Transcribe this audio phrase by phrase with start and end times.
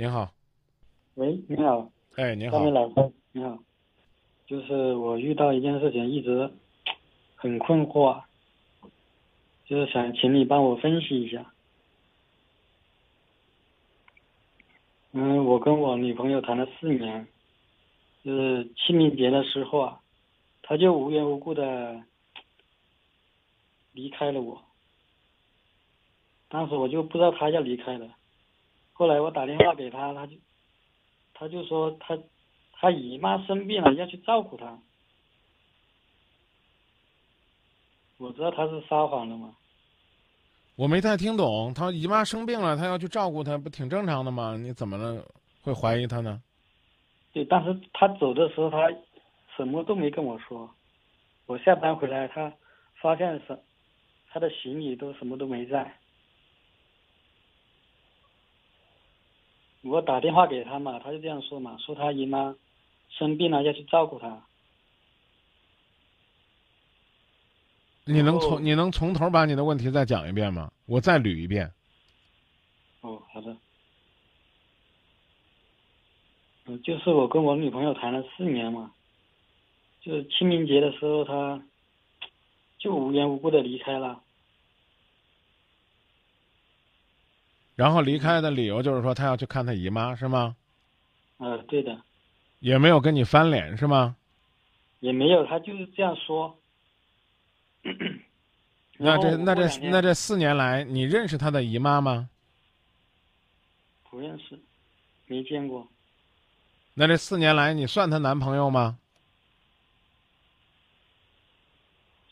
[0.00, 0.32] 您好，
[1.16, 2.56] 喂，你好，哎，您好。
[2.56, 3.58] 张，明老师，你好，
[4.46, 6.50] 就是我遇到一件事情，一直
[7.36, 8.26] 很困惑啊，
[9.66, 11.52] 就是想请你帮我分析一下。
[15.12, 17.28] 嗯，我跟我女朋友谈了四年，
[18.24, 20.00] 就是清明节的时候啊，
[20.62, 22.02] 她就无缘无故的
[23.92, 24.62] 离开了我。
[26.48, 28.08] 当时我就不知道她要离开了，
[29.00, 30.36] 后来我打电话给他，他就
[31.32, 32.18] 他就说他
[32.74, 34.78] 他姨妈生病了，要去照顾她。
[38.18, 39.56] 我知道他是撒谎的嘛，
[40.76, 44.54] 我没太听懂，他姨妈生病了，他要去照顾她，不挺正常的吗？
[44.58, 45.24] 你怎么了？
[45.62, 46.42] 会怀疑他呢？
[47.32, 48.86] 对，当时他走的时候他
[49.56, 50.70] 什么都没跟我说。
[51.46, 52.52] 我下班回来，他
[53.00, 53.58] 发现什
[54.28, 55.90] 他的行李都什么都没在。
[59.82, 62.54] 我打电话给他嘛，他就这样说嘛，说他姨妈
[63.08, 64.42] 生病了要去照顾他。
[68.04, 70.72] 你能哦从你能从头把你的问题再讲一遍吗？
[70.86, 71.72] 我再捋一遍。
[73.02, 73.56] 哦，好的。
[76.66, 78.92] 嗯，就是我跟我女朋友谈了四年嘛，
[80.00, 81.62] 就是清明节的时候，她
[82.78, 84.22] 就无缘无故的离开了。
[87.80, 90.54] 然后离开的理由就是说他要去看他姨妈，是吗？
[91.38, 91.98] 呃，对的，
[92.58, 94.16] 也没有跟你翻脸，是吗？
[94.98, 96.58] 也没有，他就是这样说。
[98.98, 102.28] 那这那这那这这四年来，你认识他的姨妈吗？
[104.10, 104.60] 不认识，
[105.26, 105.88] 没见过，
[106.92, 108.98] 那这四年来，你算她男朋友吗？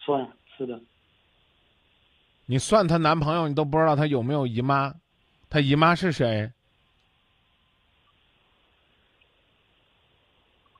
[0.00, 0.80] 算是的，
[2.46, 4.92] 你算她男朋友，你都不知道她有没有姨妈，
[5.48, 6.52] 她姨妈是谁？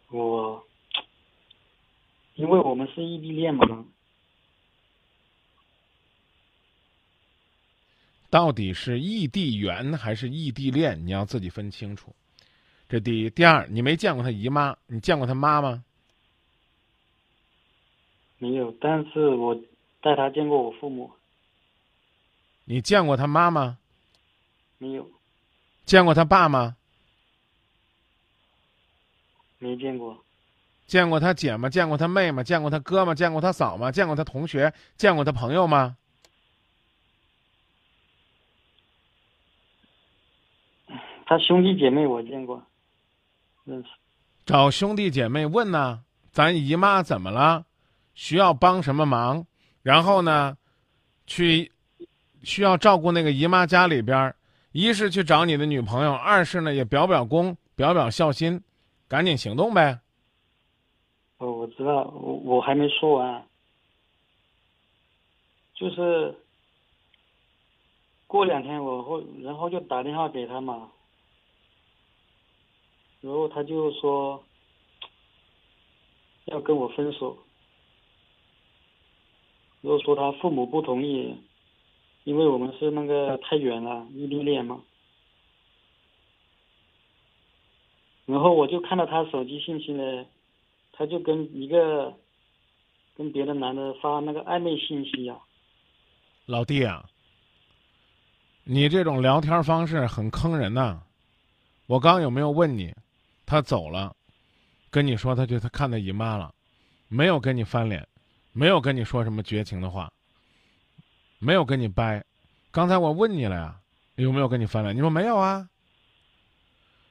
[0.09, 0.67] 我，
[2.34, 3.84] 因为我们是异地恋嘛，
[8.31, 11.06] 到底是异地缘还是异地恋？
[11.06, 12.15] 你要自己分清楚。
[12.88, 15.84] 这第一，第二，你没见过他姨妈，你见过他妈吗？
[18.38, 19.60] 没有，但是我
[20.00, 21.10] 带他见过我父母，
[22.65, 23.78] 你见过他妈吗？
[24.78, 25.10] 没有，
[25.84, 26.76] 见过他爸吗？
[29.59, 30.22] 没见过，
[30.87, 31.70] 见过他姐吗？
[31.70, 32.42] 见过他妹吗？
[32.42, 33.14] 见过他哥吗？
[33.14, 33.91] 见过他嫂吗？
[33.91, 34.72] 见过他同学？
[34.97, 35.97] 见过他朋友吗？
[41.25, 42.62] 他兄弟姐妹我见过，
[43.64, 43.88] 认识。
[44.44, 47.64] 找兄弟姐妹问呢，咱姨妈怎么了？
[48.14, 49.44] 需要帮什么忙？
[49.82, 50.56] 然后呢，
[51.26, 51.72] 去
[52.44, 54.37] 需要照顾那个姨妈家里边儿，
[54.76, 58.62] 一是去找你的女朋友，二是呢也表表功，表表孝心，
[59.09, 60.00] 赶紧行动呗。
[61.38, 63.47] 哦，我知道，我我还没说完，
[65.75, 66.38] 就是
[68.26, 70.91] 过两天我会，然后就打电话给他嘛，
[73.22, 74.44] 然后他就说
[76.44, 77.38] 要跟我分手，
[79.81, 81.34] 然后说他父母不同意，
[82.26, 84.82] 因为我们是那个太远了，异地恋嘛。
[88.25, 90.26] 然后我就看到他手机信息呢，
[90.91, 92.12] 他就跟一个
[93.16, 95.38] 跟别的男的发那个暧昧信息呀、
[96.47, 97.09] 老弟啊，
[98.64, 101.00] 你这种聊天方式很坑人呐、
[101.87, 102.93] 我刚有没有问你，
[103.47, 104.16] 他走了，
[104.91, 106.53] 跟你说他去他看他姨妈了，
[107.06, 108.04] 没有跟你翻脸，
[108.53, 110.12] 没有跟你说什么绝情的话，
[111.39, 112.25] 没有跟你掰。
[112.71, 113.81] 刚才我问你了呀，
[114.17, 114.95] 有没有跟你翻脸？
[114.95, 115.69] 你说没有啊。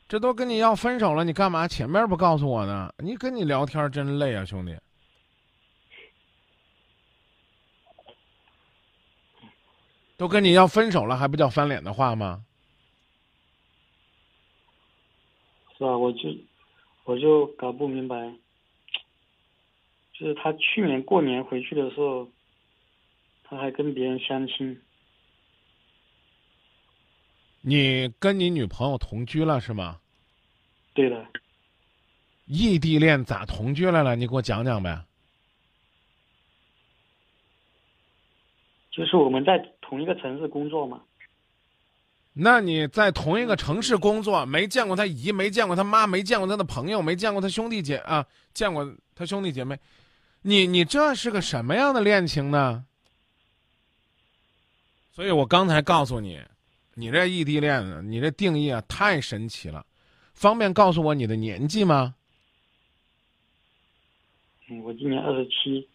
[0.07, 2.93] 这都跟你要分手了，你干嘛前面不告诉我呢？
[2.99, 4.77] 你跟你聊天真累啊，兄弟。
[10.17, 12.45] 都跟你要分手了，还不叫翻脸的话吗？
[15.77, 15.97] 是吧？
[15.97, 16.29] 我就
[17.03, 18.33] 我就搞不明白，
[20.13, 22.29] 就是他去年过年回去的时候，
[23.47, 24.81] 他还跟别人相亲，
[27.61, 29.99] 你跟你女朋友同居了是吗？
[30.93, 31.25] 对的，
[32.45, 34.15] 异地恋咋同居来了？
[34.15, 35.05] 你给我讲讲呗。
[38.91, 41.01] 就是我们在同一个城市工作嘛。
[42.33, 49.77] 那你在同一个城市工作，没见过他姨，没见过他妈，没见过他的朋友，没见过他兄弟姐啊，见过他兄弟姐妹，
[50.41, 52.85] 你你这是个什么样的恋情呢？
[55.15, 56.41] 所以我刚才告诉你，
[56.93, 58.01] 你这异地恋呢？
[58.01, 59.85] 你这定义啊太神奇了，
[60.33, 62.13] 方便告诉我你的年纪吗？
[64.67, 65.87] 嗯，我今年二十七。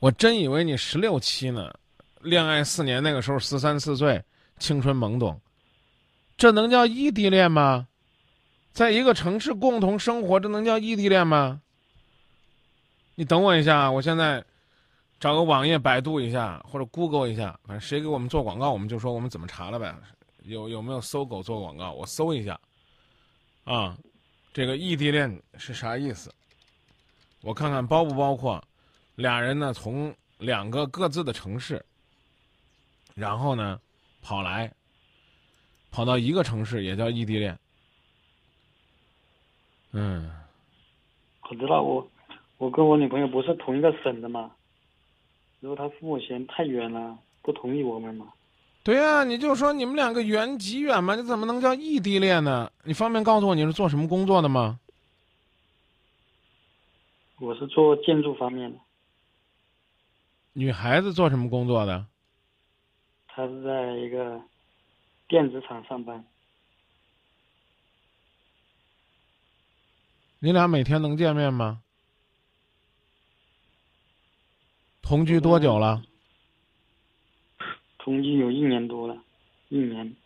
[0.00, 1.72] 我真以为你十六七呢，
[2.20, 4.22] 恋爱四年，那个时候十三四岁，
[4.58, 5.40] 青春懵懂，
[6.36, 7.88] 这能叫异地恋吗？
[8.72, 11.62] 在一个城市共同生活，这能叫异地恋吗？
[13.14, 14.44] 你等我一下，我现在
[15.24, 19.96] 找个网页百度一下，或者 Google 一下，反正谁给我们做广告，我们就说我们怎么查了呗。
[20.42, 21.92] 有有没有搜狗做广告？
[21.92, 22.60] 我搜一下，
[23.64, 23.96] 啊，
[24.52, 26.30] 这个异地恋是啥意思？
[27.40, 28.62] 我看看包不包括
[29.14, 29.72] 俩人呢？
[29.72, 31.82] 从两个各自的城市，
[33.14, 33.80] 然后呢
[34.20, 34.70] 跑来，
[35.90, 37.58] 跑到一个城市也叫异地恋。
[39.92, 40.30] 嗯，
[41.48, 42.06] 我知道，我
[42.58, 44.50] 我跟我女朋友不是同一个省的嘛，
[45.64, 48.30] 然后他父母嫌太远了，不同意我们嘛。
[48.82, 51.14] 对呀、你就说你们两个远极远嘛？
[51.14, 52.70] 你怎么能叫异地恋呢？
[52.82, 54.78] 你方便告诉我你是做什么工作的吗？
[57.38, 58.78] 我是做建筑方面的，
[60.52, 62.04] 女孩子做什么工作的？
[63.26, 64.38] 她是在一个
[65.28, 66.22] 电子厂上班，
[70.40, 71.80] 你俩每天能见面吗？
[75.14, 76.02] 同居多久了？
[77.98, 79.16] 同居有一年多了，
[79.68, 80.16] 一年。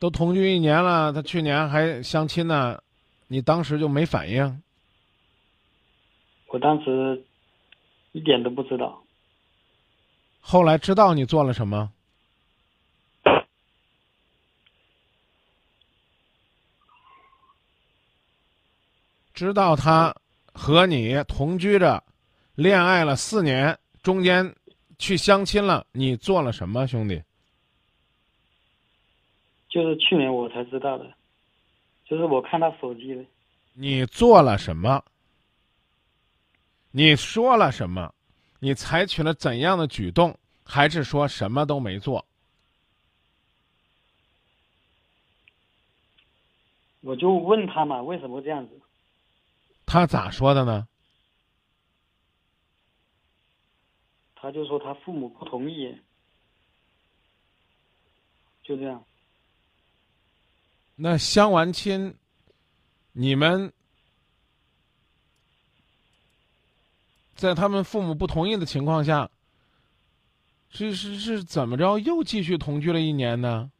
[0.00, 2.82] 都同居一年了，他去年还相亲呢，
[3.28, 4.60] 你当时就没反应？
[6.48, 7.24] 我当时
[8.10, 9.00] 一点都不知道，
[10.40, 11.92] 后来知道你做了什么？
[19.32, 20.12] 知道他
[20.52, 22.02] 和你同居着，
[22.56, 24.54] 恋爱了四年，中间
[24.98, 27.22] 去相亲了，你做了什么，兄弟？
[29.68, 31.12] 就是去年我才知道的，
[32.04, 33.24] 就是我看他手机的，
[33.74, 35.02] 你做了什么？
[36.90, 38.12] 你说了什么？
[38.58, 40.36] 你采取了怎样的举动？
[40.64, 42.24] 还是说什么都没做？
[47.00, 48.72] 我就问他嘛，为什么这样子？
[49.86, 50.86] 他咋说的呢？
[54.40, 55.94] 他就说他父母不同意，
[58.62, 59.04] 就这样。
[60.96, 62.14] 那相完亲，
[63.12, 63.70] 你们
[67.34, 69.30] 在他们父母不同意的情况下，
[70.70, 73.70] 是是是怎么着又继续同居了一年呢？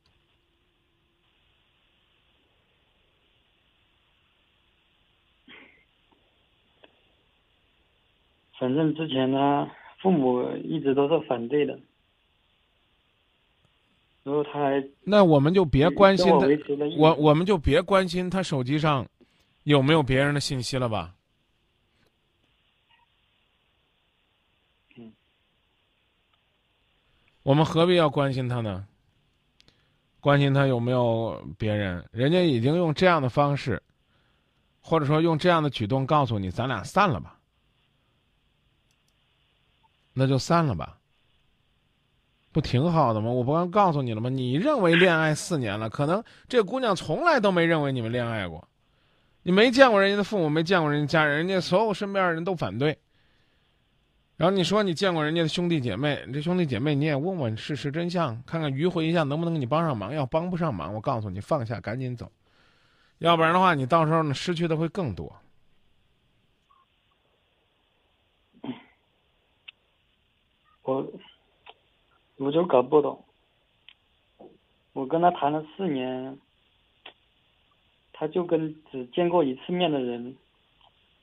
[8.59, 11.79] 反正之前呢，父母一直都是反对的，
[14.23, 16.47] 然后他还那我们就别关心他
[16.97, 19.07] 我我们就别关心他手机上
[19.65, 21.15] 有没有别人的信息了吧？
[24.97, 25.13] 嗯，
[27.43, 28.87] 我们何必要关心他呢？
[30.21, 32.07] 关心他有没有别人？
[32.13, 33.83] 人家已经用这样的方式，
[34.83, 37.40] 或者说用这样的举动告诉你，咱俩散了吧，
[40.21, 40.99] 那就散了吧，
[42.53, 43.31] 不挺好的吗？
[43.31, 44.29] 我不刚告诉你了吗？
[44.29, 48.69] 你认为恋爱四年了，可能这姑娘从来都没认为你们恋爱过，
[49.45, 52.99] 你没见过人家的父母，没见过人家家人，人家所有身边的人都反对。
[54.37, 60.13] 然后你说你见过人家的兄弟姐妹，这兄弟姐妹你也问问事实真相，看看迂回一下能不能给你帮上忙。
[60.13, 62.31] 要帮不上忙，我告诉你放下，赶紧走，
[63.21, 65.35] 要不然的话，你到时候呢失去的会更多。
[70.83, 71.13] 我
[72.37, 73.25] 我就搞不懂，
[74.93, 76.39] 我跟他谈了四年，
[78.13, 80.37] 他就跟只见过一次面的人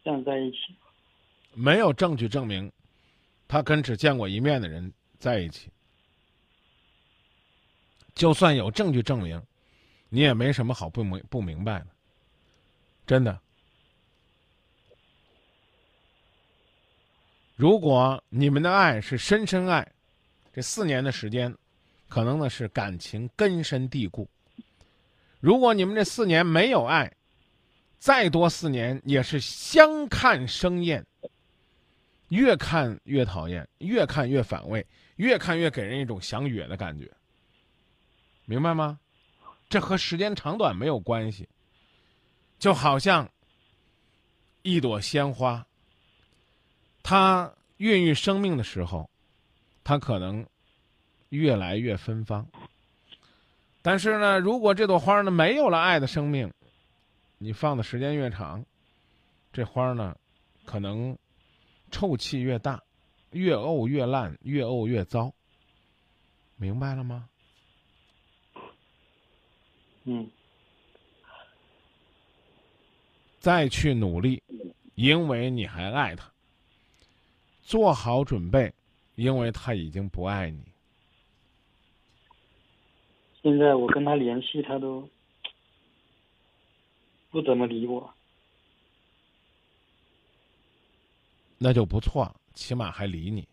[0.03, 0.57] 这样在一起，
[1.53, 2.71] 没有证据证明
[3.47, 5.69] 他跟只见过一面的人在一起。
[8.13, 9.41] 就算有证据证明，
[10.09, 11.87] 你也没什么好不明不明白的，
[13.05, 13.39] 真的。
[17.57, 19.91] 如果你们的爱是深深爱，
[20.53, 21.51] 这四年的时间，
[22.07, 24.29] 可能呢是感情根深蒂固。
[25.39, 27.11] 如果你们这四年没有爱，
[27.97, 31.03] 再多四年也是相看生厌，
[32.29, 34.85] 越看越讨厌，越看越反胃，
[35.15, 37.11] 越看越给人一种想哕的感觉，
[38.45, 38.99] 明白吗？
[39.67, 41.49] 这和时间长短没有关系，
[42.59, 43.27] 就好像
[44.61, 45.66] 一朵鲜花，
[47.09, 49.09] 它孕育生命的时候，
[49.81, 50.45] 它可能
[51.29, 52.45] 越来越芬芳，
[53.81, 56.51] 但是呢，如果这朵花呢没有了爱的生命，
[57.37, 58.65] 你放的时间越长，
[59.53, 60.17] 这花呢，
[60.65, 61.17] 可能
[61.91, 62.83] 臭气越大，
[63.31, 65.33] 越沤越烂，越沤越糟。
[66.57, 67.29] 明白了吗？
[70.03, 70.29] 嗯，
[73.39, 74.43] 再去努力，
[74.95, 76.29] 因为你还爱他。
[77.67, 78.73] 做好准备，
[79.15, 80.63] 因为他已经不爱你。
[83.43, 85.09] 现在我跟他联系，他都
[87.29, 88.09] 不怎么理我。
[91.57, 93.45] 那就不错，起码还理你，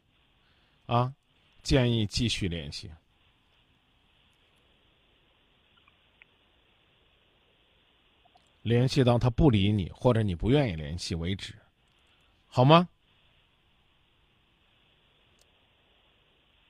[0.87, 1.13] 啊，
[1.65, 2.89] 建议继续联系。
[8.63, 11.53] 联系到他不理你，或者你不愿意联系为止，
[12.47, 12.89] 好吗？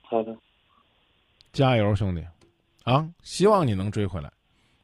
[0.07, 0.37] 好的，
[1.51, 2.25] 加油，兄弟！
[2.83, 4.31] 啊，希望你能追回来，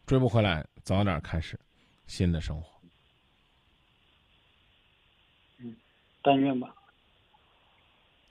[0.05, 1.59] 追不回来，早点开始
[2.07, 2.81] 新的生活。
[5.59, 5.75] 嗯，
[6.23, 6.73] 但愿吧。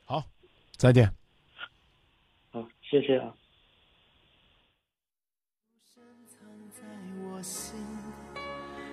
[0.04, 0.24] 好，
[0.76, 1.10] 再见。
[2.50, 3.34] 好，谢谢啊。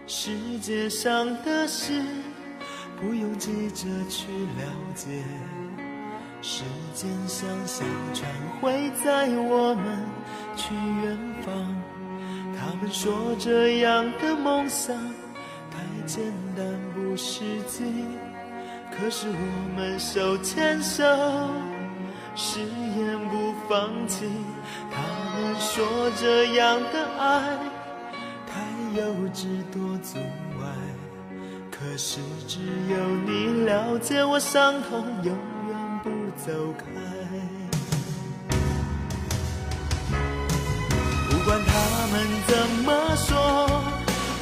[0.05, 2.01] 世界上的事，
[2.97, 5.21] 不用急着去了解。
[6.41, 6.63] 时
[6.93, 8.29] 间像小船，
[8.61, 9.99] 会载我们
[10.55, 11.75] 去远方。
[12.59, 14.95] 他们说这样的梦想
[15.69, 16.23] 太简
[16.55, 18.05] 单，不实际。
[18.91, 21.03] 可是我们手牵手，
[22.35, 24.25] 誓言不放弃。
[24.89, 25.01] 他
[25.39, 25.85] 们说
[26.19, 27.57] 这样的爱
[28.47, 29.03] 太幼
[29.33, 30.17] 稚，多阻
[30.61, 30.65] 碍。
[31.69, 35.03] 可是只有你了解我伤痛。
[35.23, 35.31] 有。
[36.45, 36.85] 走开，
[41.29, 41.71] 不管他
[42.11, 42.13] 们
[42.47, 42.51] 怎
[42.85, 43.27] 么说，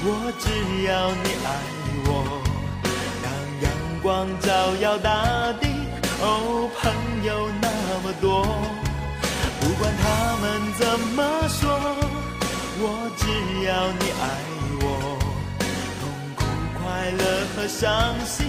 [0.03, 0.07] 我
[0.39, 0.43] 只
[0.83, 0.91] 要
[1.23, 1.47] 你爱
[2.07, 2.09] 我。
[3.23, 3.25] 当
[3.61, 3.65] 阳
[4.03, 4.47] 光照
[4.81, 5.07] 耀大
[5.59, 5.63] 地，
[6.21, 6.83] 哦，朋
[7.23, 7.29] 友
[7.61, 7.67] 那
[8.03, 8.45] 么多。
[9.61, 10.03] 不管他
[10.41, 10.43] 们
[10.77, 10.85] 怎
[11.15, 11.63] 么说，
[12.77, 12.83] 我
[13.17, 13.23] 只
[13.65, 14.23] 要你爱
[14.81, 14.85] 我。
[16.01, 16.03] 痛
[16.35, 16.39] 苦、
[16.77, 17.23] 快乐
[17.55, 18.45] 和伤心，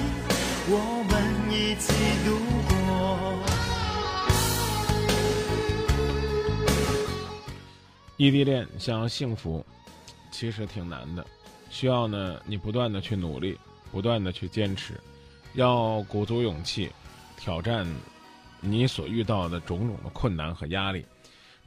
[0.68, 0.72] 我
[1.08, 1.14] 们
[1.50, 1.86] 一起
[2.26, 2.28] 度
[8.16, 9.64] 异地恋想要幸福，
[10.30, 11.26] 其实挺难的，
[11.68, 13.58] 需要呢你不断的去努力，
[13.92, 14.99] 不断的去坚持，
[15.52, 16.90] 要鼓足勇气，
[17.37, 17.87] 挑战
[18.61, 21.04] 你所遇到的种种的困难和压力。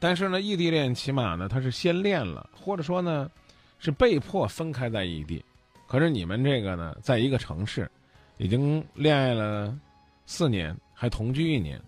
[0.00, 3.30] 但是呢，异地恋起码呢，他是先恋了，或者说呢，
[3.78, 5.44] 是被迫分开在异地。
[5.86, 7.88] 可是你们这个呢，在一个城市，
[8.38, 9.78] 已经恋爱了
[10.26, 11.80] 四年，还同居一年，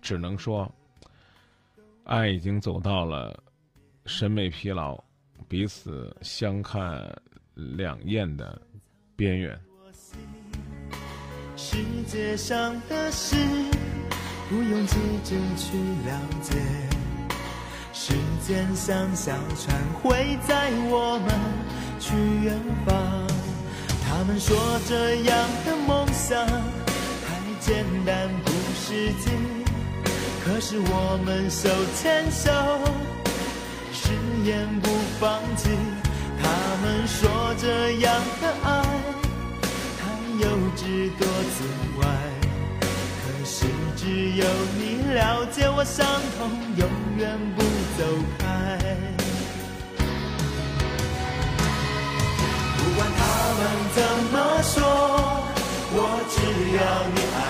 [0.00, 0.70] 只能说，
[2.04, 3.42] 爱已经走到了。
[4.06, 5.02] 审美疲劳，
[5.48, 7.10] 彼此相看
[7.54, 8.60] 两厌的
[9.16, 9.58] 边缘。
[11.56, 13.34] 世界上的事，
[14.48, 16.54] 不用急着去了解。
[17.94, 18.12] 时
[18.46, 21.28] 间像小船，会载我们
[21.98, 23.26] 去远方。
[24.06, 24.54] 他们说
[24.86, 29.30] 这样的梦想太简单不实际，
[30.44, 33.13] 可是我们手牵手。
[34.44, 35.70] 言不放弃，
[36.42, 36.42] 他
[36.82, 38.68] 们说这样的爱
[39.98, 40.02] 太
[40.38, 40.44] 幼
[40.76, 41.58] 稚多阻
[42.02, 42.06] 碍，
[43.22, 43.64] 可是
[43.96, 44.02] 只
[44.36, 44.44] 有
[44.78, 44.80] 你
[45.14, 46.86] 了解我伤痛，永
[47.16, 47.62] 远不
[47.96, 48.04] 走
[48.38, 48.42] 开。
[52.76, 53.20] 不管他
[53.58, 53.62] 们
[53.94, 53.98] 怎
[54.30, 54.76] 么说，
[55.96, 55.98] 我
[56.28, 56.36] 只
[56.76, 56.80] 要
[57.14, 57.40] 你爱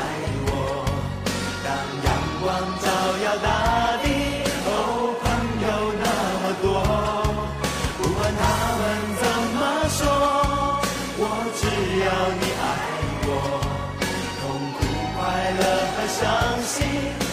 [16.25, 17.24] 伤心